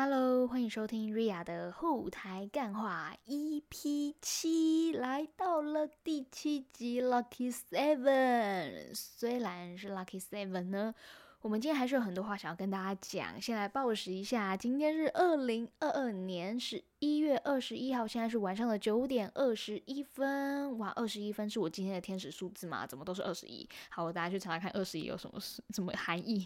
[0.00, 8.94] Hello，欢迎收听 Ria 的后台干话 EP 七，来到了第七集 Lucky Seven。
[8.94, 10.94] 虽然是 Lucky Seven 呢。
[11.40, 20.76] 我们今天还是有很多话想要跟大家讲，先来报时一下，今天是二零二二年十一月二十一号，现在是晚上的九点二十一分。
[20.78, 22.84] 哇，二十一分是我今天的天使数字吗？
[22.84, 23.66] 怎么都是二十一？
[23.88, 25.38] 好，大家去查查看二十一有什么
[25.70, 26.44] 什么含义。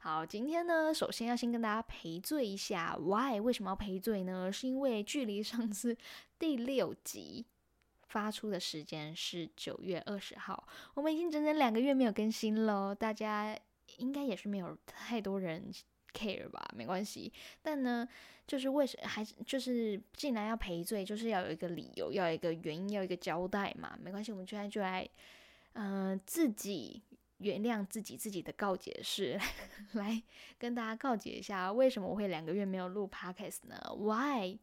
[0.00, 3.40] 好，今天呢，首先要先跟大家赔罪一下，Why？
[3.40, 4.52] 为什么要赔罪呢？
[4.52, 5.96] 是因为距离上次
[6.38, 7.46] 第六集
[8.08, 13.58] 发出的时间是九月二十号，我们已经整整两个月没有更新了，大家。
[13.98, 15.72] 应该也是没有太多人
[16.12, 17.32] care 吧，没关系。
[17.62, 18.08] 但呢，
[18.46, 23.98] 就是为什还是就是既然要赔罪，就是要有一个理由，要有一个原因，要一个交代嘛。
[24.02, 25.08] 没关系，我们现在就来，
[25.72, 27.02] 嗯，自己
[27.38, 29.38] 原谅自己自己的告解式，
[29.94, 30.22] 来
[30.58, 34.58] 跟大家告解一下，为什么我会两个月没有录 podcast 呢？Why？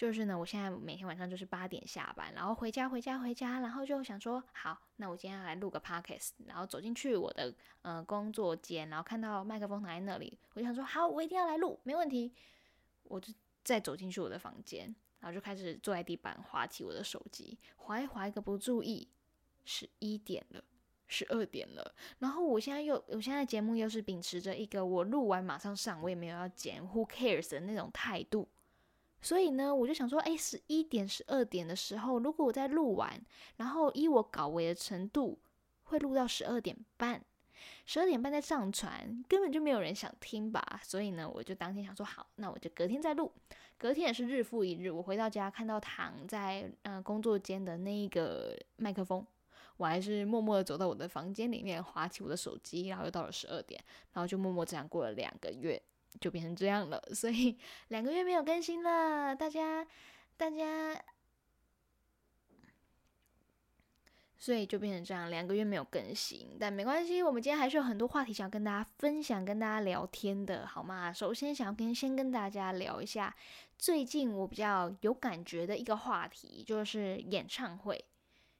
[0.00, 12.32] 就是呢，我现在每天晚上就是八点下班，然后回家回家回家，然后就想说，好，那我今天要来录个 podcast，然后走进去我的呃工作间，然后看到麦克风躺在那里，我就想说，好，我一定要来录，没问题。
[13.02, 13.30] 我就
[13.62, 14.86] 再走进去我的房间，
[15.18, 19.06] 然后就开始坐在地板划起我的手机，划一划一个不注意，
[19.66, 20.64] 十一点了，
[21.08, 28.48] 十二点了，然后我现在又，我现在节目又是秉持着一个我录完马上上，我也没有要剪，Who cares 的那种态度。
[29.22, 33.20] 所以呢，我就想说，哎，十一点、十二点的时候，如果我在录完，
[33.56, 35.38] 然后依我搞维的程度，
[35.84, 37.22] 会录到十二点半，
[37.84, 40.80] 十二点半再上传，根本就没有人想听吧。
[40.82, 43.30] 所以呢，我就当天想说，好，那我就隔天再录。
[43.76, 49.26] 隔天也是日复一日，我回到家看到躺在呃工作间的那一个麦克风，
[49.76, 53.82] 我还是默默的走到我的房间里面，划起我的手机，然后又到了十二点，
[54.12, 55.80] 然后就默默这样过了两个月。
[56.18, 57.58] 就变成这样了，所以
[57.88, 59.86] 两个月没有更新了，大家，
[60.36, 61.00] 大家，
[64.36, 71.12] 所以就变成这样，两个月没有更新，但没关系，我们今天还是有很多话题想要跟大家分享，跟大家聊天的，好吗？
[71.12, 73.36] 首先想要跟先跟大家聊一下
[73.78, 78.04] 最近我比较有感觉的一个话题，就是演唱会。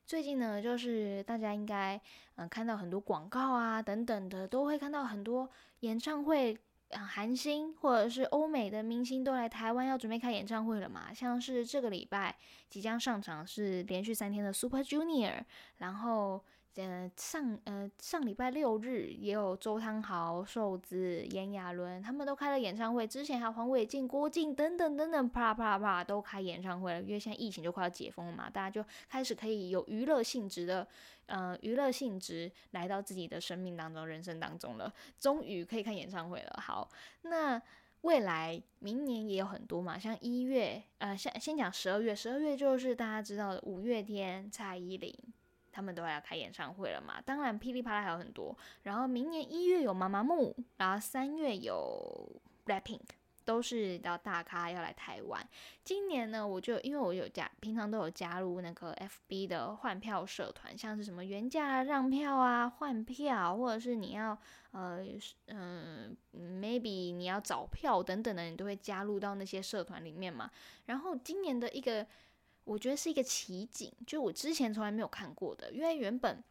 [0.06, 2.00] 最近呢，就是大家应该
[2.34, 5.48] 嗯看到很多广告啊等等的，都会看到很多
[5.80, 6.58] 演唱会。
[6.98, 11.12] 韩星或者是欧美的明星都来台湾要准备开演唱会了嘛？
[11.14, 12.36] 像是这个礼拜
[12.68, 15.42] 即将上场是连续三天的 Super Junior，
[15.78, 16.44] 然后。
[16.76, 23.06] 呃，上呃上礼拜六日也有周汤豪、瘦子、炎亚纶，他们都开了演唱会。
[23.06, 27.02] 之前还有黄伟晋、郭靖等等等等，啪啪啪都开演唱会了。
[27.02, 30.86] 因为现在疫情就快要解封了嘛，大家就开始可以有娱乐性质的，
[31.26, 34.90] 呃，娱乐性质来到自己的生命当中、人生当中了。
[35.18, 36.60] 终于可以看演唱会了。
[36.62, 36.88] 好，
[37.22, 37.60] 那
[38.02, 45.12] 未来明年也有很多嘛，像一月，呃，先先讲十二月，十二月就是大家知道的五月天、蔡依林。
[45.72, 47.20] 他们都要开演唱会了嘛？
[47.24, 48.56] 当然，噼里啪啦还有很多。
[48.82, 53.00] 然后明年一月有妈妈木，然后三月有 Blackpink，
[53.44, 55.46] 都是要大咖要来台湾。
[55.84, 64.36] 今年呢，我就因为我有加，平常都有加入那个 FB 的换票社团，像是什么原价让票啊、换票，或者是你要
[64.72, 65.04] 呃
[65.46, 70.50] 嗯 maybe 你要找票等等的，你都会加入到那些社团里面嘛。
[70.86, 72.06] 然后今年的一个。
[72.64, 75.70] 我觉得是一个奇景，就我之前从来没有看过的。
[75.72, 76.42] 因为原本，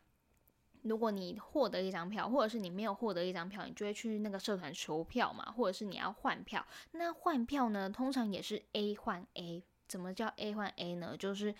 [0.82, 6.66] 如果你获得一张票，或者是你没有获得一张票，你就会去那个社团求票嘛，或者是你要换票。
[6.92, 9.64] 那换票呢，通常也是 A 换 A。
[9.88, 11.18] 怎么叫 A 换 A 呢？
[11.18, 11.56] 就是，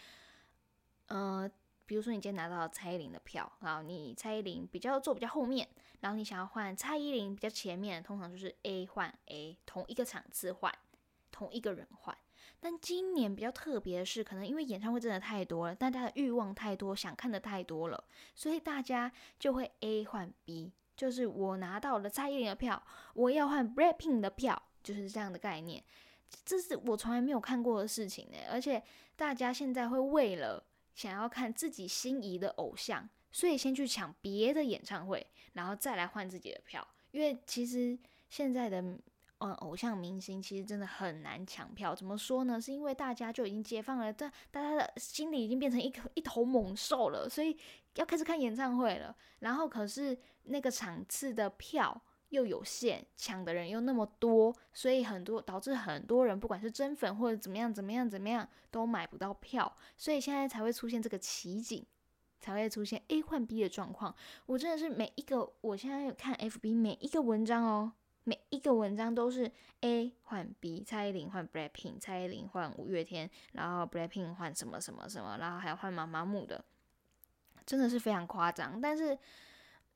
[1.08, 1.50] 呃，
[1.88, 5.68] 比如说你今天拿到蔡依林的票，然后你蔡依林比较坐比较后面，
[6.02, 10.72] 然后你想要换蔡依林比较前面，通常就是 A 换 A，同一个场次换，
[11.32, 12.16] 同一个人换。
[12.62, 18.04] 但今年比较特别的是，可能因为演唱会真的太多了，大家的欲望太多，想看的太多了，
[18.36, 19.10] 所以大家
[19.40, 22.84] 就会 A 换 B，就是我拿到了蔡依林的票，
[23.14, 25.82] 我要换 Blackpink 的票，就是这样的概念。
[26.44, 28.38] 这是我从来没有看过的事情呢。
[28.52, 28.84] 而且
[29.16, 30.62] 大家现在会为了
[30.94, 37.98] 想要看自己心仪的偶像，所以先去抢别的演唱会，然后再来换自己的票，因为其实
[38.30, 38.84] 现在的。
[39.42, 41.96] 嗯，偶像明星其实真的很难抢票。
[41.96, 42.60] 怎么说呢？
[42.60, 47.58] 是因为大家就已经解放了，但大家的心里已经变成一 一头猛兽了，所以
[47.96, 49.16] 要开始看演唱会了。
[49.40, 61.86] 然后可是那个场次的票又有限，抢的人又那么多，所以很多导致很多人不管是真粉或者怎么样怎么样怎么样都买不到票，所以现在才会出现这个奇景，
[62.42, 64.14] 才会出现 A 换 B 的状况。
[64.48, 67.94] 我真的是每一个，我现在有看 FB 每一个文章哦。
[68.30, 76.64] 每一个文章都是 A 换 B，蔡依林换 Blackpink，蔡依林换五月天，然后 Blackpink 换什么什么什么，然后还有换妈妈木的，
[77.66, 78.80] 真的是非常夸张。
[78.80, 79.18] 但是，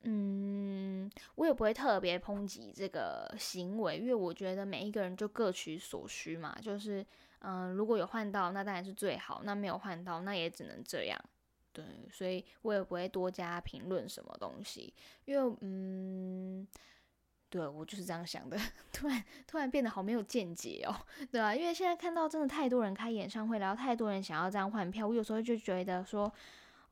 [0.01, 6.57] 嗯，我也不会特别抨击这个行为，因为我觉得每一个人就各取所需嘛。
[6.59, 7.05] 就是，
[7.41, 11.23] 嗯，如果有换到，那当然是最好；那没有换到，那也只能这样。
[11.71, 14.91] 对，所以我也不会多加评论什么东西，
[15.25, 16.67] 因为，嗯。
[17.53, 18.57] 对，我就是这样想的。
[18.91, 20.95] 突然，突然变得好没有见解哦，
[21.31, 26.33] 对啊，因为现在看到真的太多人开演唱会，然后太多人想要这样换票，我有时候就觉得说，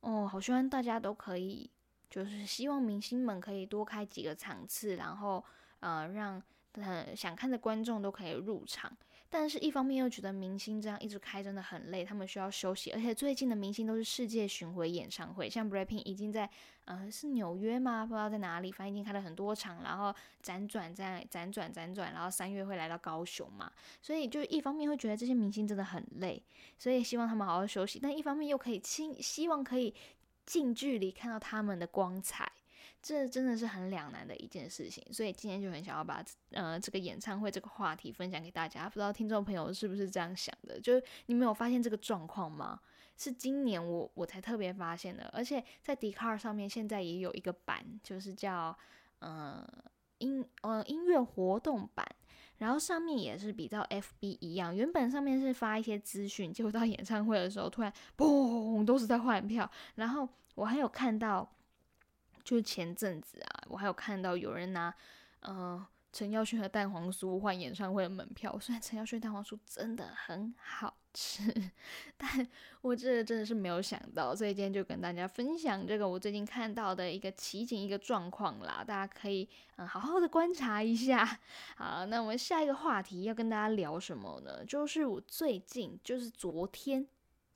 [0.01, 1.67] 哦，好希望大家都可以，
[2.11, 5.43] 就是希望明星们可以多开几个场次，然后，
[5.79, 6.39] 呃，让
[6.73, 8.95] 呃想看的观众都可以入场。
[9.33, 12.91] 但是，一方面又觉得明星这样一直开真的很累，他们需要休息。
[12.91, 16.49] 而且最近的明星都是世界巡回演唱会，像 Blackpink 已经在
[16.83, 18.05] 呃是纽约吗？
[18.05, 20.13] 不知道在哪里，反正已经开了很多场，然后
[20.43, 23.71] 辗转在辗转辗转，然后三月会来到高雄嘛。
[24.01, 26.43] 所以就一方面会觉得这些明星真的很累，
[26.77, 27.99] 所以希望他们好好休息。
[28.03, 29.95] 但一方面又可以亲，希望可以
[30.45, 32.51] 近距离看到他们的光彩。
[33.01, 38.87] 这真的是很两难的一件事情，所以今天就很想要把呃这个演唱会这个话题分享给大家。
[38.87, 40.79] 不知道听众朋友是不是这样想的？
[40.79, 42.79] 就是你没有发现这个状况吗？
[43.17, 48.77] 是今年我我才特别发现的，而且在 d i c a r 上面现在也有一个版，就是叫
[49.19, 49.67] 呃
[50.19, 52.05] 音呃音乐活动版，
[52.59, 61.51] 然后上面也是比较 FB 一样，原本上面是发一些资讯，结果到演唱会的时候突然嘣都是在换票，然后我还有看到。
[62.43, 64.93] 就是前阵子啊，我还有看到有人拿，
[65.41, 68.57] 呃，陈耀迅和蛋黄酥换演唱会的门票。
[68.59, 71.53] 虽然陈耀迅蛋黄酥真的很好吃，
[72.17, 72.47] 但
[72.81, 79.47] 我这真的是没有想到，所以今天就跟大家分享这个我最近看到的一个奇景、一个状况啦，大家可以
[79.77, 81.39] 嗯好好的观察一下。
[81.75, 84.65] 好，那我们下一个话题要跟大家聊什么呢？
[84.65, 87.07] 就是我最近，就是昨天。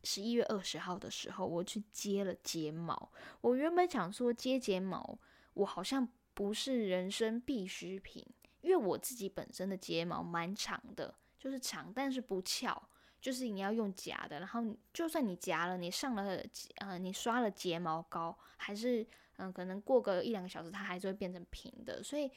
[0.05, 3.11] 十一月二十号的时候，我去接了睫毛。
[3.41, 5.17] 我原本想说接睫毛，
[5.55, 8.25] 我好像不是人生必需品，
[8.61, 12.81] 因为我自己本身的睫毛蛮长的，就是长，但是不翘，
[13.19, 14.39] 就是你要用夹的。
[14.39, 14.63] 然后
[14.93, 16.39] 就算你夹了，你上了
[16.77, 19.05] 呃，你刷了睫毛膏，还是
[19.37, 22.03] 嗯，可能过个一两个小时，它还是会变成平的。
[22.03, 22.31] 所以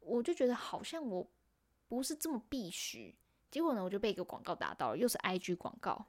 [0.00, 1.26] 我就觉得好像我
[1.86, 3.14] 不是这么必须。
[3.50, 6.06] 结果呢，我就被一个广告打到了，又是 IG 广告。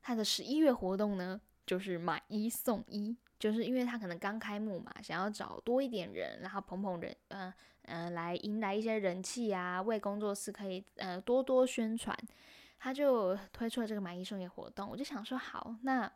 [0.00, 7.52] 他的十一月活动呢，就是买一送一，就是因为他可能刚开幕嘛，想要找多一点人，然后捧捧人，嗯
[7.82, 12.16] 嗯，来迎来一些人气啊，为工作室可以呃多多宣传，
[12.78, 14.88] 他就推出了这个买一送一活动。
[14.88, 16.10] 我就想说，好，那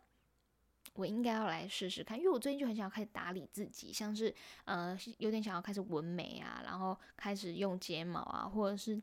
[0.94, 9.00] 我应该要来试试看，因为我最近就很想要开始打理自己，像是呃有点想要开始纹眉啊，然后开始用睫毛啊，或者是。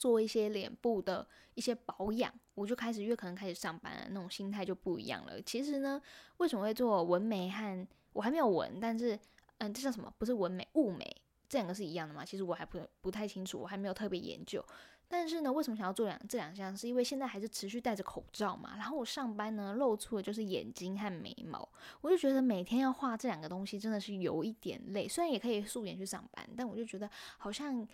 [0.00, 5.38] 做一些脸部的一些保养，我就开始越可能开始上班了，那种心态就不一样了。
[5.42, 6.00] 其实呢，
[6.38, 9.16] 为什么会做纹眉和我还没有纹，但是
[9.58, 10.10] 嗯，这叫什么？
[10.16, 11.04] 不是纹眉，雾眉，
[11.50, 12.24] 这两个是一样的吗？
[12.24, 14.64] 其实我还不不太清楚，我还没有特别研究。
[15.06, 16.74] 但是呢，为什么想要做两这两项？
[16.74, 21.68] 是因为现在还是持续戴着口罩嘛，然后我上班呢露出的就是眼睛和眉毛，
[22.00, 25.06] 我就觉得每天要画这两个东西真的是有一点累。
[25.06, 27.86] 虽然也可以素颜去上班，但我就觉得好像。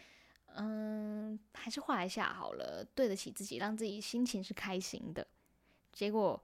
[0.59, 5.27] 嗯，还是画一下好了，对得起自己，让自己心情是开心的。
[5.93, 6.43] 结果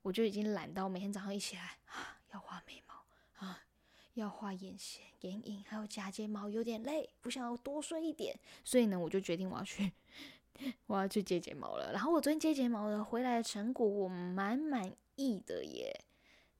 [0.00, 3.64] 我就已经懒到每天早上一起来啊，要画眉毛啊，
[4.14, 8.34] 要画眼线、眼影，还有假睫毛，有点累，不想要多睡一点。
[8.64, 9.92] 所以呢，我就决定我要去，
[10.86, 11.92] 我要去接睫毛了。
[11.92, 15.94] 然后我昨天接睫毛的回来的成果，我蛮满意的耶。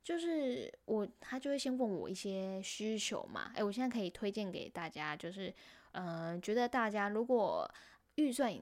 [0.04, 3.50] 就是我，他就会先问我一些需求嘛。
[3.54, 5.54] 哎，我现在可以推荐给大家，就是。
[5.92, 7.70] 嗯，觉得大家如果
[8.14, 8.52] 预算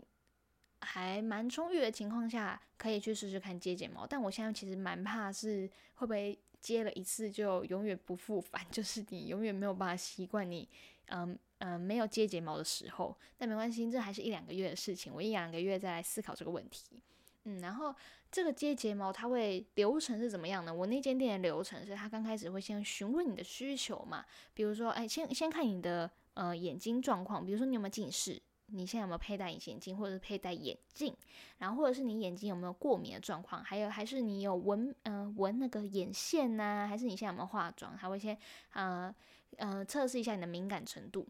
[0.81, 4.07] 还蛮充裕的情况下，可以去试试看接睫毛。
[4.07, 10.69] 但我现在其实蛮怕是会不会接了一次就永远不复返， 就是你永远没有办法习惯你
[11.07, 13.17] 嗯嗯没有接睫毛的时候。
[13.37, 17.03] 但没关系，这还是一两个月的事情，我一两个月再来思考这个问题。
[17.45, 17.95] 嗯，然后
[18.31, 20.75] 这个接睫毛它会流程是怎么样呢？
[20.75, 26.11] 我那间店的流程是，他刚开始会先询问你的需求嘛，比如说，哎，先先看你的。
[26.35, 31.15] 呃，眼睛状况，比如说你有没有近视，你现在有没有佩戴隐形眼镜或者是佩戴眼镜，
[31.59, 38.39] 然后或者是你眼睛有没有过敏的状况，还有还是你有纹呃纹那个眼线呐，还是你现在有没有化妆，他会先
[38.73, 39.15] 呃
[39.57, 41.27] 呃测试一下你的敏感程度。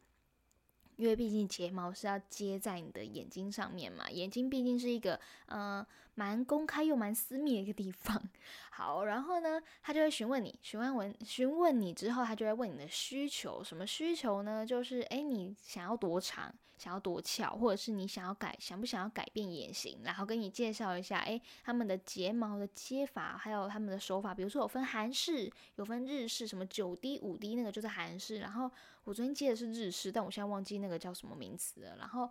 [1.01, 8.23] 因为毕竟睫毛是要接在你的眼睛上面嘛，眼睛毕竟是一个嗯蛮公开又蛮私密的一个地方。
[8.71, 14.67] 好，然后呢，他就会询问你，询问问询问你之后，他就会问你的需求，什么需求呢？
[14.67, 20.01] 就是诶，你想要多长，想要多翘，或者是你想要改，想不想要改变眼型？
[20.03, 28.71] 然后跟你介绍一下，诶，他们的睫毛的接法，还有他们的手法，比如说有分韩式，有分日式，什么九滴五滴那个就是韩式，然后。
[29.05, 31.97] 我昨天接的是日式，但我现在忘记那个叫什么名词了。
[31.97, 32.31] 然后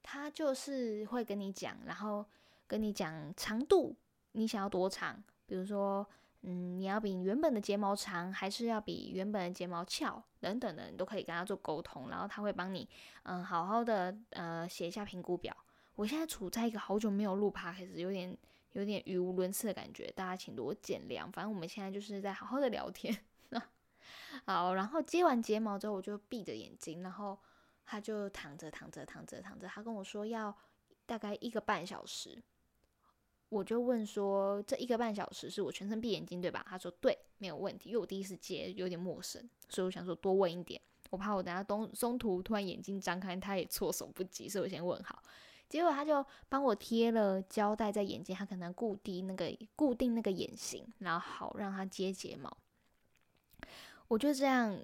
[0.00, 2.24] 他就是会跟你讲，然后
[2.68, 3.94] 跟你讲长度，
[4.30, 5.22] 你想要多长？
[5.44, 6.06] 比如说，
[6.46, 10.22] 嗯，你要比原本的睫毛长，还是要比原本的睫毛翘？
[10.40, 12.10] 等等的，你都可以跟他做沟通。
[12.10, 12.88] 然后他会帮你，
[13.22, 15.56] 嗯，好好的呃写一下评估表。
[15.94, 18.36] 我现在处在一个好久没有录 p 开始有点
[18.72, 21.30] 有点语无伦次的感觉，大家请多见谅。
[21.32, 23.16] 反正我们现在就是在好好的聊天。
[24.44, 27.38] 好，然后接完睫毛之后，我就闭着眼睛，然后
[27.86, 30.54] 他就躺着躺着躺着躺着，他跟我说要
[31.06, 32.42] 大概一个半小时，
[33.54, 36.66] 我就问说这一个半小时是我全程闭眼睛对吧？
[36.68, 40.80] 他说对，没有问题，因为我第一次接有点陌生，所以我想说多问一点，
[41.10, 45.22] 我怕我等下东中途突然眼睛张开，他也措手不及，所以我先问好。
[45.68, 52.56] 结果他就帮我贴了胶带在眼睛，他可能固定那个固定那个眼型，然后好让他接睫毛。
[54.08, 54.76] 我就这样，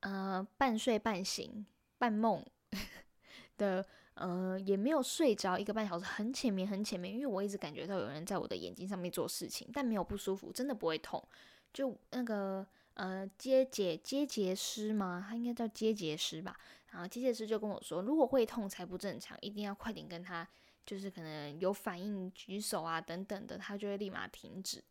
[0.00, 1.64] 呃，半睡半醒、
[1.96, 2.44] 半梦
[3.56, 3.86] 的，
[4.20, 7.12] 呃，也没有睡着一个半小时，很浅眠，很浅眠。
[7.14, 11.26] 因为我一直感觉到有人在我的眼睛上面做事情，但没有不舒服，真的不会痛。
[11.72, 15.24] 就那个，呃，结节结节师吗？
[15.26, 16.54] 他应该叫结节师吧。
[16.90, 20.46] 然后结节师就跟我说，如果会痛才不正常，一定要快点跟他，
[20.84, 24.84] 就是可能有反应、举手啊等等的，他就会立马停止。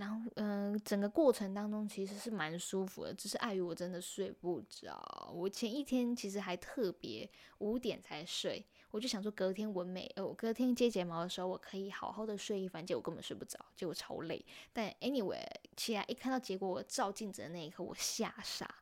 [0.00, 5.30] 然后，嗯，整个过程当中其实是蛮舒服的，只是碍于我真的睡不着。
[5.34, 14.42] 我前一天其实还特别五点才睡，我就想说隔天纹眉，呃，我隔天接睫毛的时候我可以好好的睡一番，结果根本睡不着，结果超累。
[14.72, 15.44] 但 anyway，
[15.76, 18.76] 起来一看到结果，我照镜子的那一刻，我吓傻，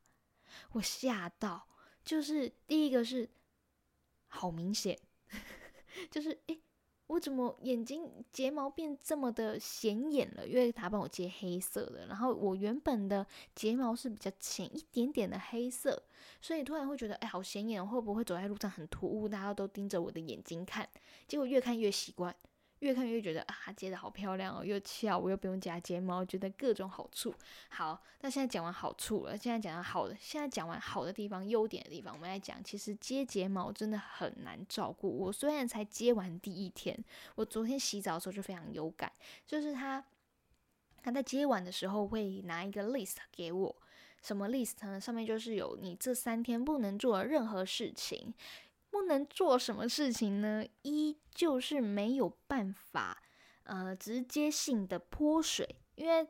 [0.71, 1.67] 我吓到，
[2.05, 3.29] 就是第一个是
[4.29, 4.97] 好明显，
[6.13, 6.61] 就是诶。
[7.09, 10.47] 我怎么眼睛睫毛变这么的显眼了？
[10.47, 16.03] 因为他帮我接黑色的，然后我原本的睫毛是比较浅一点点的黑色，
[16.41, 19.27] 所以突然会觉得，哎，好显眼，会不会走在路上很突兀？
[19.27, 20.87] 大家都盯着我的眼睛看，
[21.27, 22.35] 结果越看越习惯。
[22.81, 27.35] 越看越觉得啊，接的好漂亮哦，又翘，我又不用夹睫毛，觉得各种好处。
[27.69, 35.09] 好，那现在讲完好处了，现在讲到好的，现在讲完好的地方、优点的地方，我们来讲，其实接睫毛真的很难照顾。
[35.19, 36.97] 我虽然才接完第一天，
[37.35, 39.11] 我昨天洗澡的时候就非常有感，
[39.47, 40.05] 就是他
[41.03, 43.77] 他在接完的时候会拿一个 list 给我，
[44.23, 45.01] 什么 list 呢？
[45.01, 48.33] 上面就是有你这三天不能做任何事情。
[48.90, 50.64] 不能做什么事情呢？
[50.83, 53.23] 一就是没有办法，
[53.64, 56.26] 呃，直接性的泼水，因为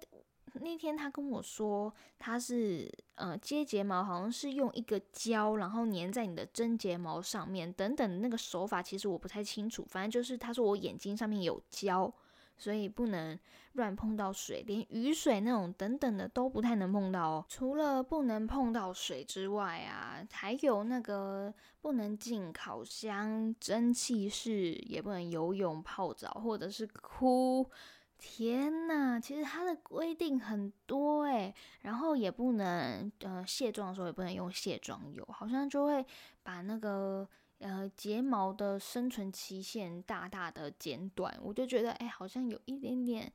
[0.55, 9.87] 那天他跟我说他是呃接睫毛，好像是用一个胶，然后粘在你的真睫毛上面等等那个手法，其实我不太清楚。
[9.89, 12.13] 反正就是他说我眼睛上面有胶。
[12.59, 13.39] 所以不能
[13.73, 17.47] 乱碰到水，连雨水那种等等的都不太能碰到哦。
[17.49, 27.71] 除了不能碰到水之外啊，还有那个不能进烤箱、蒸汽室，也不能游泳、泡澡或者是哭。
[28.19, 36.05] 天呐，其实它的规定很多诶，然后也不能呃卸妆的时候也不能用卸妆油，好像就会
[36.43, 37.29] 把那个。
[37.61, 43.33] 呃，睫毛的生存期限大大的减短，我就觉得，哎，好像有一点点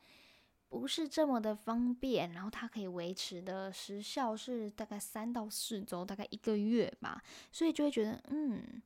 [0.69, 2.31] 不是这么的方便。
[2.31, 7.21] 然后它可以维持的时效是大概三到四周，大概一个月吧。
[7.51, 8.81] 所以就会觉得，嗯，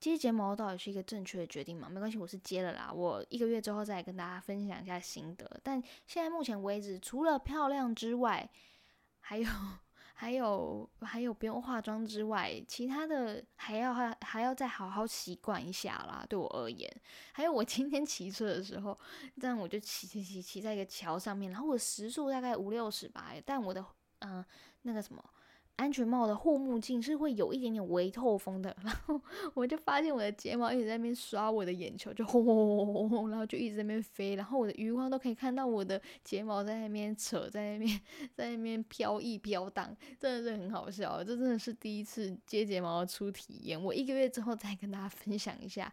[0.00, 1.88] 接睫毛到底是一个正确的决定吗？
[1.90, 2.90] 没关系，我是接了啦。
[2.90, 5.60] 我一个月之后再跟大家分享一下心得。
[5.62, 8.48] 但现在目前为止，除了漂亮之外，
[9.20, 9.46] 还有。
[10.14, 16.24] 还有还有不用化妆之外，其他的还要还还要再好好习惯一下啦。
[16.28, 16.88] 对我而言，
[17.32, 18.98] 还有我今天骑车的时候，
[19.40, 23.84] 这样我就骑骑骑骑在一个桥上面，然后我时速大概五六十吧，但我的
[24.20, 24.44] 嗯
[24.82, 25.22] 那个什么。
[25.76, 29.20] 安全帽的护目镜是会有一点点微透风的， 然后
[29.54, 38.00] 我就发现我的睫毛一直在那边刷我的眼球，就轰轰轰轰轰，然后就一直在那边飞，然后我的余光都可以看到我的睫毛在那边扯，在那边
[38.34, 41.24] 在那边飘逸飘荡，真的是很好笑。
[41.24, 45.92] 这真的是第一次接睫毛的初体验，我一个月之后再跟大家分享一下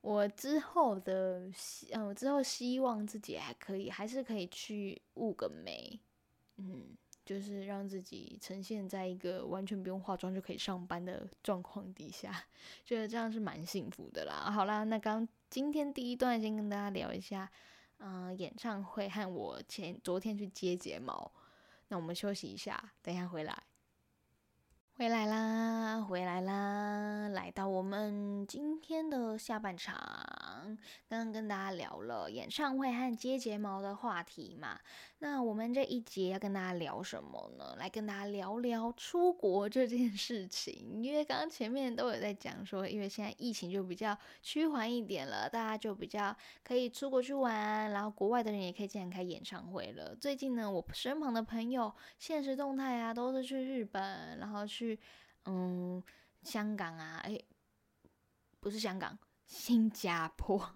[0.00, 5.98] 我之后的希，嗯，我之后希望自己还可以，还是可以去雾个眉，
[6.58, 6.96] 嗯。
[7.28, 12.32] 就是让自己呈现在一个完全不用化妆就可以上班的状况底下，
[12.86, 14.50] 觉得这样是蛮幸福的啦。
[14.50, 17.50] 好啦，那刚今天第一段先跟大家聊一下，
[17.98, 21.30] 嗯，演唱会和我前昨天去接睫毛，
[21.88, 23.62] 那我们休息一下，等一下回来。
[24.96, 29.94] 回来啦，回来啦，来到我们今天的下半场。
[31.08, 34.78] 刚刚跟大家聊了演唱会和接睫毛的话题嘛，
[35.18, 37.76] 那我们这一节要跟大家聊什么呢？
[37.78, 41.02] 来跟大家聊聊出国这件事情。
[41.02, 50.14] 因为刚刚前面都有在讲说，因为现在疫情就比较趋缓一点了，大家就比较可以出国去玩，然后国外的人也可以进来开演唱会了。
[50.16, 54.98] 最近呢，我身旁的朋友现实动态啊，都是去日本，然后去。
[55.50, 56.02] 嗯，
[56.42, 57.40] 香港啊，哎，
[58.60, 59.18] 不是香港，
[59.48, 60.74] 新加坡。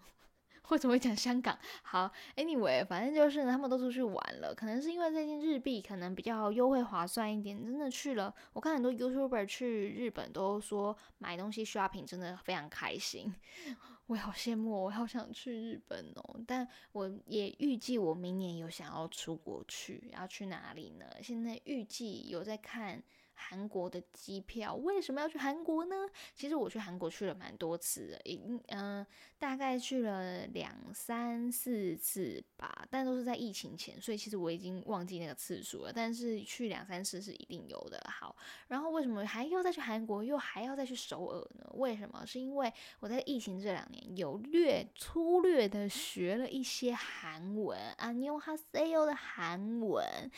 [0.71, 1.59] 为什么会讲香港？
[1.83, 4.55] 好，Anyway，反正就是他们都出去玩了。
[4.55, 8.35] 可能是因为最近日币可能比较优惠划算一点，真的去了。
[8.55, 13.35] 我看很多 YouTuber 去日本都说买东西 shopping 真的非常开心。
[14.07, 16.41] 我好羡慕，我好想去日本哦。
[16.47, 21.05] 但我也预计我明年有想要出国去，要去哪里呢？
[21.23, 23.02] 现在预计有在看。
[23.49, 25.94] 韩国的机票为什么要去韩国呢？
[26.34, 29.04] 其实我去韩国去了蛮多次的，已嗯
[29.38, 35.92] 大概去了两三四次吧，但都是在疫情前，所以其实我已经忘记那个次数了。
[35.92, 38.00] 但是去两三次是一定有的。
[38.08, 38.37] 好，
[38.68, 41.68] 然后为什么还要再去韩国，又还要再去首尔呢？
[41.75, 42.25] 为什么？
[42.25, 50.30] 是因为我在疫情这两年有略粗略的学了一些韩文啊，你用哈塞哟的韩文，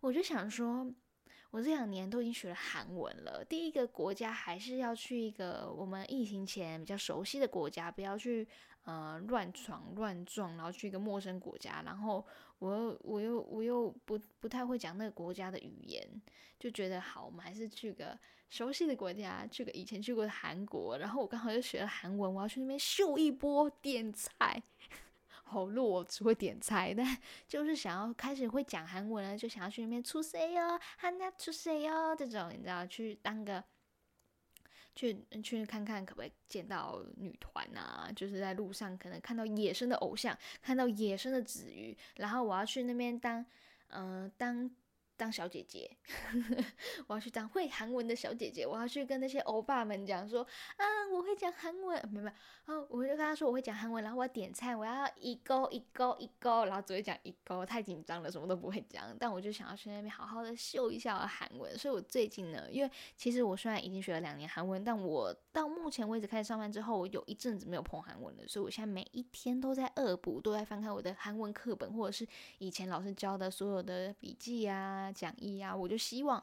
[0.00, 0.92] 我就想说。
[1.50, 3.44] 我这两年都已经学了韩文了。
[3.44, 8.46] 第一个国家还是要去一个我们疫情前比较熟悉的国家，不要去
[8.84, 11.82] 呃乱闯乱撞，然后去一个陌生国家。
[11.84, 12.24] 然后
[12.60, 16.08] 我又我又我又不不太会讲那个国家的语言，
[16.58, 18.16] 就觉得好，我们还是去个
[18.48, 20.96] 熟悉的国家，去个以前去过的韩国。
[20.98, 24.62] 然后我刚好又学了韩文，我要去那边秀一波点菜。
[25.50, 33.62] 喉咙我，只会点菜， 但就是想要开始会讲韩文了，就想要去那边出差哟，汉拿出差哟，这种你知道，去当个，
[34.94, 43.44] 去去看看可不可以见到女团啊，就是在路上可能看到野生的偶像，看到野生的子鱼，然后我要去那边当，
[43.88, 44.70] 嗯，当。
[45.20, 45.90] 当小姐姐，
[47.06, 48.66] 我要去当会韩文的小姐姐。
[48.66, 50.42] 我要去跟那些欧巴们讲说
[50.76, 52.34] 啊，我会讲韩文，没有没有。
[52.64, 59.14] 啊，我就跟他说我会讲韩文，然后我要点菜，我要一勾一勾一勾，然后只会讲一勾，太紧张了，什么都不会讲。
[59.18, 61.76] 但我就想要去那边好好的秀一下韩文。
[61.76, 68.46] 所以我最近呢，因为其实我虽然已经学了两年韩文，但我到目前为止开始上班之后，我有一阵子没有碰韩文了。
[68.46, 72.26] 所以我现在每一天都在恶补，都在翻看我的韩文课本，或者是
[72.58, 75.10] 以前老师教的所有的笔记啊。
[75.12, 76.42] 讲义啊，我就希望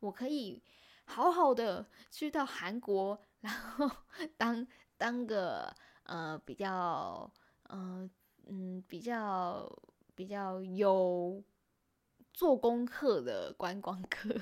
[0.00, 0.60] 我可以
[1.04, 3.88] 好好的去到韩国，然后
[4.36, 4.66] 当
[4.96, 7.30] 当个呃比较
[7.68, 8.10] 嗯
[8.46, 9.70] 嗯比较
[10.16, 11.40] 比较有
[12.34, 14.34] 做功课的观光客。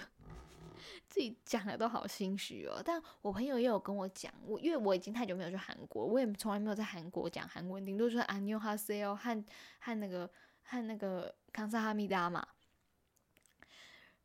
[1.09, 2.83] 自己讲的都好心虚哦。
[2.85, 9.45] 但我朋友也有跟我讲，我因为我已经太久没有去韩国，我也从来没有在韩国讲韩文，顶多就是安妞哈塞哦和
[9.81, 10.31] 和那个
[10.63, 12.47] 和那个康萨哈密达嘛。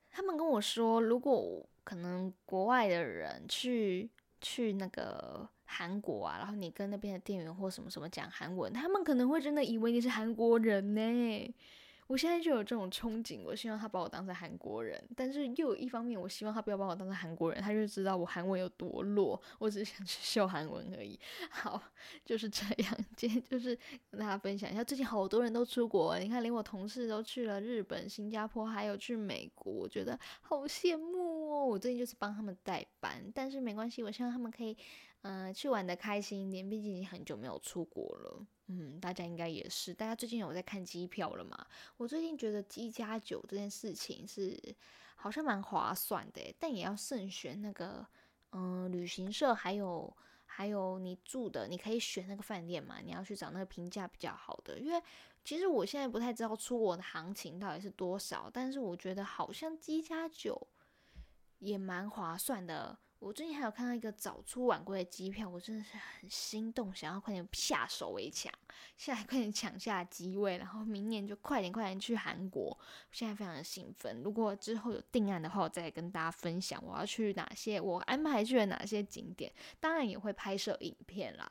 [0.09, 4.09] 他们跟我说，如果可能国外的人去
[4.41, 11.55] 去那个韩国啊，然后你跟那边的店员或什么什么讲韩文，他们可能会真的以为你是韩国人呢。
[12.11, 21.17] 我现在就有这种憧憬，我希望他把我当成韩国人，但是又有一方面，我希望他不要把我当成韩国人，他就知道我韩文有多弱，我只是想去秀韩文而已。
[21.49, 21.81] 好，
[22.25, 23.73] 就是这样，今天就是
[24.09, 31.65] 跟大家分享一下，最近好多人都出国，你看连我同事都去了日本、新加坡，还有去美国，我觉得好羡慕哦。
[31.65, 34.75] 我最近就是帮他们代班，但是没关系，我希望他们可以。
[35.23, 38.43] 嗯，去玩的开心一点，毕竟已经很久没有出国了。
[38.73, 41.67] 嗯，大家应该也是，大家最近有在看机票了吗？
[41.97, 44.57] 我最近觉得机加酒这件事情是
[45.15, 48.07] 好像蛮划算的，但也要慎选那个
[48.51, 54.79] 嗯旅行社，还有还有你住的，你可以选那个饭店嘛，你要去找那个评价比较好的。
[54.79, 55.01] 因为
[55.43, 60.67] 其实我现在不太知道出国的行情到底是多少，但是我觉得好像机加酒
[61.59, 62.97] 也蛮划算的。
[63.21, 68.51] 我最近还有看到一个早出晚归的机票，我真的是很心动，想要快点下手为强，
[68.97, 72.63] 现在快点抢下机位，然后明年就快点快点去韩国。
[72.63, 72.77] 我
[73.11, 81.49] 现在非常的兴奋，如果之后有定案的话，我再跟大家分享我要去哪些，我安排去了哪些景点，当然也会拍摄影片啦。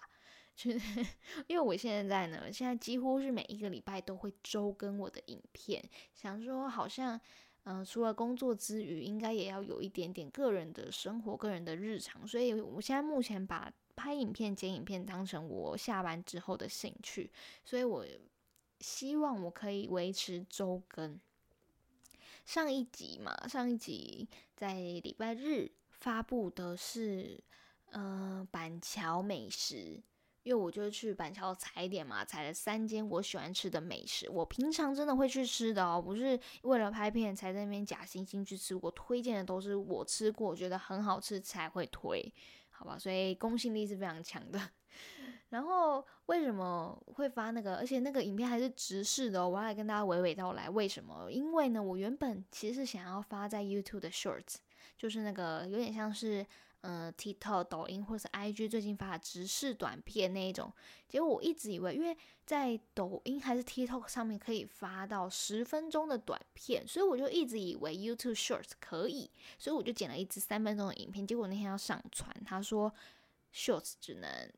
[0.57, 1.07] 就是
[1.47, 7.21] 因为我现在呢，现在几乎是每一个礼拜都会周更我的影片，想说好像。
[7.65, 12.27] 嗯，除了工作之余，应该也要有一点点个人的生活、个人的日常。
[12.27, 17.31] 所以，我现在目前把拍影片、剪影片当成我下班之后的兴趣。
[17.65, 18.05] 所以我
[18.81, 21.21] 希望我可以维持周更。
[22.47, 27.39] 上一集嘛，上一集在礼拜日发布的是，
[27.91, 30.01] 呃，板桥美食。
[30.43, 34.29] 因为我就去板桥踩点嘛，踩了三间我喜欢吃的美食。
[34.31, 38.75] 我平常真的会去吃的哦，不是为了拍片才在那边假惺惺去吃。
[38.77, 42.33] 我推荐的都是我吃过觉得很好吃才会推，
[42.71, 42.99] 好吧？
[42.99, 44.61] 所以公信力是非常强的。
[45.51, 47.77] 然后为什么会发那个？
[47.77, 49.49] 而且那个影片还是直视的哦。
[49.49, 51.31] 我要跟大家娓娓道来为什么？
[51.31, 54.57] 因为呢，我原本其实是想要发在 YouTube 的 Shorts，
[54.97, 56.47] 就是那个有点像是。
[56.83, 60.73] 嗯，TikTok、抖音或者是 IG 最近发的直视短片那一种，
[61.09, 62.17] 结果我一直以为，因为
[62.47, 71.27] 在抖音还是 TikTok 上面可以发到十分钟的短片，所以我就一直以为 YouTube Shorts 可以，所以我就剪了一支三分钟的影片。
[71.27, 72.93] 结果那天要上传，他说
[73.55, 74.51] Shorts 只能。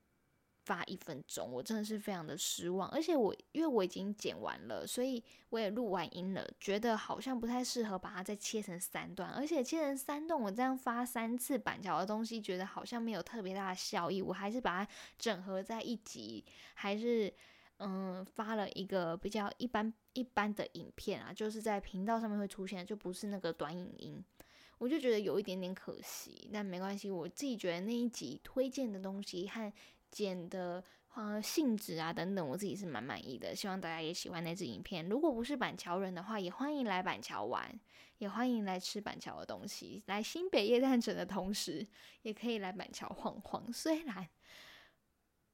[0.64, 2.88] 发一分钟，我真的是非常的失望。
[2.90, 9.30] 而且我因为我已经剪完了，所以我也录完音了，觉得好像不太适合把它再切成三段。
[9.30, 14.22] 而且切成三段，我这样发三次板桥的东西，觉得好像没有特别大的效益。
[14.22, 16.44] 我还是把它整合在一集，
[16.74, 17.32] 还是
[17.78, 24.24] 嗯发了一个比较一般一般的影片啊，就是在频道上面会出现，就不是那个短影音。
[24.78, 27.10] 我就觉得有一点点可惜，但没关系。
[27.10, 29.72] 我自己觉得那一集推荐的东西和。
[30.12, 35.08] 剪的呃性质啊等等，我自己是蛮满意的，希望大家也喜欢那支影片。
[35.08, 37.80] 如果不是板桥人的话，也欢迎来板桥玩，
[38.18, 40.02] 也欢迎来吃板桥的东西。
[40.06, 41.84] 来新北夜诞城的同时，
[42.20, 43.72] 也可以来板桥晃晃。
[43.72, 44.28] 虽然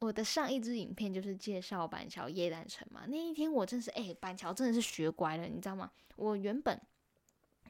[0.01, 5.91] 我的上一支影片就是介绍板桥夜诞城嘛，那一天我真是哎，板桥真的是学乖了，你知道吗？
[6.17, 6.81] 我原本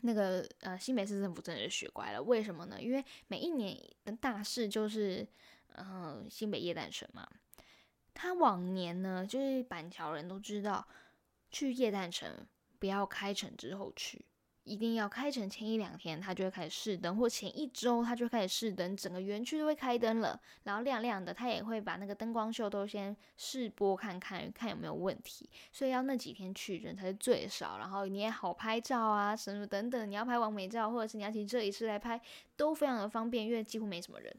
[0.00, 2.80] 那个呃新北市政府真的是学乖了，为什么呢？
[2.80, 5.28] 因为每一年的大事就是。
[5.74, 7.28] 然后，新北夜诞城嘛，
[8.14, 10.86] 他往年呢，就是板桥人都知道，
[11.50, 12.46] 去夜诞城
[12.78, 14.24] 不要开城之后去，
[14.64, 32.20] 一定要开城前一两天，他就会开始试灯，或前一周他就开始试灯，整个园区都会开灯了，然后亮亮的，他也会把那个灯光秀都先试播看看，看有没有问题，所以要那几天去人才是最少，然后你也好拍照啊，什么等等，你要拍完美照，或者是你要请摄影师来拍，
[32.56, 34.36] 都非常的方便，因为几乎没什么人。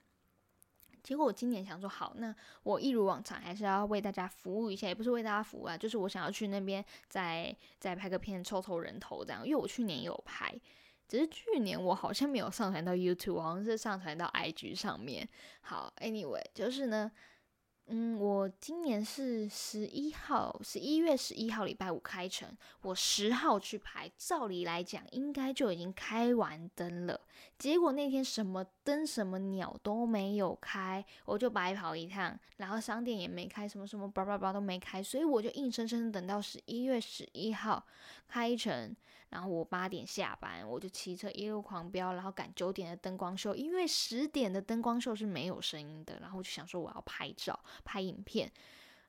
[1.04, 2.34] 结果我今年想说好，那
[2.64, 9.46] 我一如往常还是要为大家服务一下，也不是为大家服务啊，就是我想要去那边再再拍个片，凑凑人头这样。
[9.46, 10.54] 因为我去年有拍，
[11.08, 15.28] 只是去年我好像没有上传到 YouTube，好像是上传到 IG 上面。
[15.62, 17.12] 好，Anyway，就是呢。
[17.92, 22.48] 嗯，我今年是十一号，十一月十一号礼拜五开城，
[22.82, 27.20] 我十号去拍，照理来讲应该就已经开完灯了。
[27.58, 37.84] 结果那天什么灯、什么鸟都没有开，我就白跑一趟，然后商店也没开，什么什么叭叭叭都没开，所以我就硬生生等到十一月十一号
[38.28, 38.96] 开城。
[39.30, 46.20] 然后我八点下班，我就骑车一路狂飙，然后赶九点的灯光秀，因为十点的灯光秀是没有声音的。
[46.20, 48.52] 然后我就想说我要拍照、拍影片，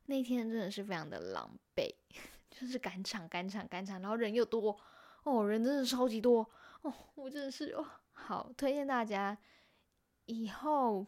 [0.06, 1.94] 那天真的是非常的狼狈，
[2.50, 4.78] 就是赶场、赶场、赶场，然后人又多
[5.22, 6.48] 哦，人真的超级多
[6.82, 9.38] 哦，我真的是哦，好推荐大家
[10.26, 11.06] 以后。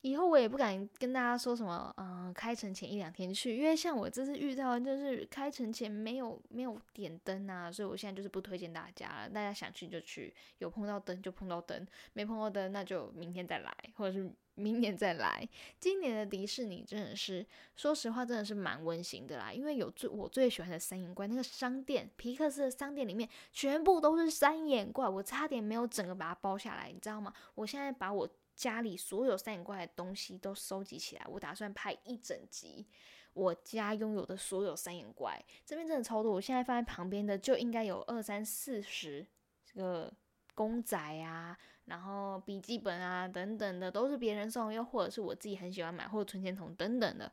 [0.00, 9.28] 以后我也不敢跟大家说什么，嗯，开城前一两天去，因为像我这次遇到，就是开城前没有没有点灯啊，所以我现在就是不推荐大家了。
[9.28, 15.48] 大家想去就去，有碰到灯就碰到灯，没碰到灯那就明天再来，或者是明年再来。
[15.78, 27.32] 今年的迪士尼真的是，说实话真的是蛮温馨的啦，因为有最我最喜欢的三眼怪，那个商店皮克斯的商店里面全部都是三眼怪，我差点没有整个把它包下来，你知道吗？
[27.54, 28.28] 我现在把我。
[28.56, 32.88] 家里所有三眼怪的东西都收集起来，我打算拍一整集。
[33.34, 36.32] 我家拥有的所有三眼怪，这边真的超多。
[36.32, 39.26] 我现在放在旁边的就应该有二三四十
[39.62, 40.10] 这个
[40.54, 47.30] 公仔啊，然后笔记本啊等等的，都是别人送，又或者是我自己很喜欢买，或者存钱筒等等的。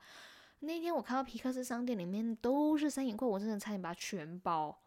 [0.60, 4.78] 那天我看到皮克斯商店里面都是三眼怪，我真的差点把它全包，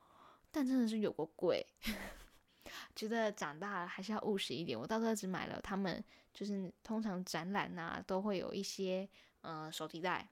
[0.50, 1.66] 但真的是有个贵。
[2.96, 6.02] 觉得长大了还是要务实一点，我到时候只买了他们。
[6.34, 9.08] 就是通常展览呐，都会有一些
[9.40, 10.28] 呃手提袋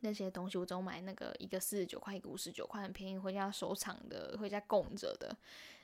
[0.00, 5.34] 那些东西，我都买那个一个四十九块，一个五十九块，很便宜，回家收藏的，回家供着的。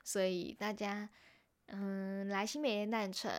[0.04, 1.08] 所以大家
[1.68, 3.32] 嗯来新北夜诞城，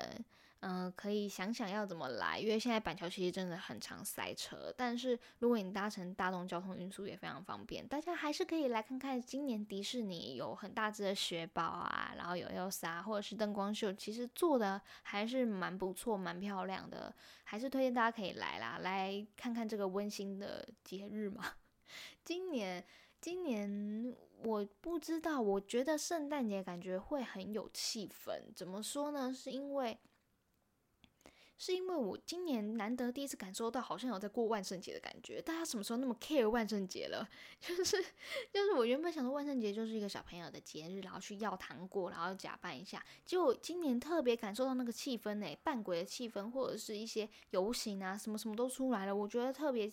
[0.62, 4.74] 嗯，可以想想要怎么来，因为现在板桥其实真的很常塞车。
[4.76, 21.43] 但是如果你搭乘大众交通运输也非常方便，大家还是可以来看看今年迪士尼有很大只的雪宝啊，然后有 Elsa 或者是灯光秀，其实做的还是蛮不错、蛮漂亮的，还是推荐大家可以来啦，来看看这个温馨的节日嘛。
[22.26, 22.84] 今年，
[23.22, 28.41] 今年我不知道，我觉得圣诞节感觉会很有气氛。
[28.56, 29.32] 怎么说呢？
[29.32, 30.00] 是因为。
[31.58, 35.41] 是因为我今年难得第一次感受到，好像有在过万圣节的感觉。
[35.41, 37.28] 大家什么时候那么 care 万圣节了？
[37.60, 38.02] 就是
[38.54, 43.04] 就是我原本想说万圣节就是一个小朋友的节日，然后去要糖果，然后假扮一下。
[43.26, 49.15] 结果今年特别感受到那个气氛呢，扮鬼的气氛，或者是一些游行啊，什么什么都出来了。
[49.15, 49.91] 我觉得特别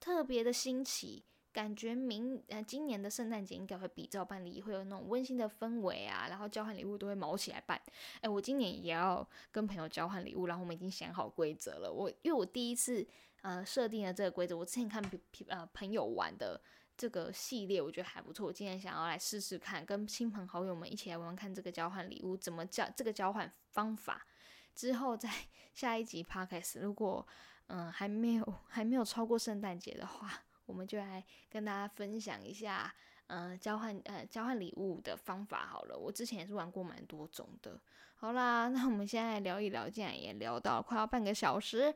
[0.00, 1.24] 特别的新奇。
[1.52, 7.78] 感觉明呃今年的圣诞节应该会比照办理，会有那种温馨的氛围啊，然后交换礼物都会毛起来办。
[8.22, 11.92] 哎，我今年也要跟朋友交换礼物，然后我们已经想好规则了。
[11.92, 13.06] 我因为我第一次
[13.42, 16.58] 呃设定了这个规则，我之前看皮皮呃朋友玩的
[16.96, 18.46] 这个系列，我觉得还不错。
[18.46, 24.26] 我今年想要来试试看，跟亲朋好友们一起来玩看这个交换礼物怎么交，这个交换方法。
[24.74, 25.28] 之后在
[25.74, 27.26] 下一集 podcast，如果
[27.66, 30.44] 嗯还没有还没有超过圣诞节的话。
[30.66, 32.94] 我们就来跟大家分享一下，
[33.26, 35.98] 呃，交换呃交换礼物的方法好了。
[35.98, 37.80] 我之前也是玩过蛮多种的。
[38.14, 41.94] 好啦， 那我们现在聊一聊，竟然也聊到快要半个小时，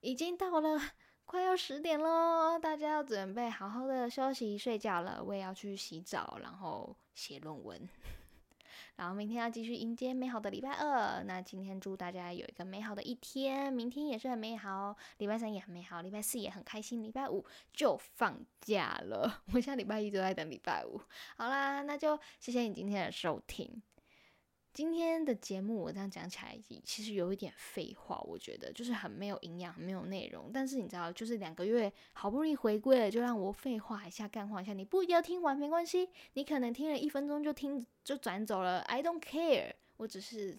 [0.00, 0.80] 已经到了
[1.24, 5.22] 快要十点喽，大家要准备好好的休息睡觉了。
[5.22, 7.88] 我也要去洗澡，然后写论文。
[8.98, 11.22] 然后明天要继续迎接美好的礼拜二。
[11.22, 19.44] 那今天祝大家有一个美好的一天，明天也是很美好，礼拜三也很美好，礼拜四也很开心，礼拜五就放假了。
[19.46, 21.00] 我现在礼拜一都在等礼拜五。
[21.36, 23.80] 好啦，那就谢谢你今天的收听。
[24.78, 30.52] 今天的节目我这样讲起来，其实有一点废话，我觉得就是很没有营养，没有内容。
[30.54, 34.72] 但是你知道，就是两个月好不容易回归了，就让我废话一下，干话一下。
[34.72, 40.56] 你不一定要听完没关系，你可能听了一分钟就听就转走了，I don't care，我只是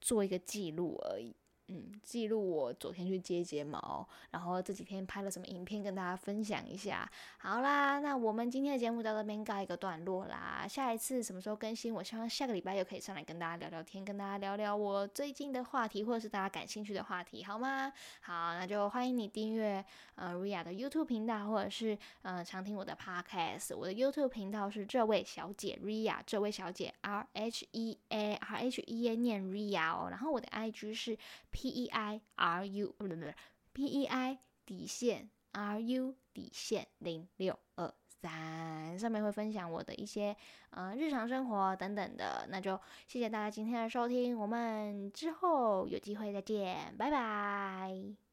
[0.00, 1.34] 做一个记录而已。
[1.72, 7.08] 嗯，记录我昨天去接睫毛，然后这几天拍了什么影片跟大家分享一下。
[7.38, 10.66] 好啦，那我们今天的节目到这边告一个段落啦。
[10.68, 11.94] 下一次什么时候更新？
[11.94, 17.92] 我希望下个礼拜又可以上来跟大家聊聊天，跟大家聊聊我最近的话题，或者是大家感兴趣的话题，好吗？
[18.22, 19.84] 好，那就欢迎你订阅
[20.16, 23.76] 呃 Ria 的 YouTube 频道，或者是呃常听我的 Podcast。
[23.76, 30.08] 我的 YouTube 频道是这位小姐 Ria，这位小姐 R H E A R H E A 念 Ria 哦。
[30.10, 31.16] 然后我的 IG 是。
[31.60, 33.30] P E I R U 不对不不
[33.74, 40.34] ，P E I 底线 R U 底线零六二三，上面会分享我的一些
[40.70, 48.29] 呃日常生活等等的，那就谢谢大家今天的收听，我们之后有机会再见，拜拜。